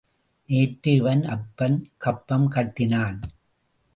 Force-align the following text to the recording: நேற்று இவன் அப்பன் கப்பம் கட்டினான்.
நேற்று 0.49 0.93
இவன் 0.93 1.23
அப்பன் 1.25 1.77
கப்பம் 1.97 2.47
கட்டினான். 2.47 3.19